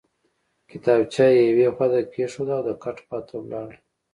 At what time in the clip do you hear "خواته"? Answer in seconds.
1.75-1.99, 3.05-3.35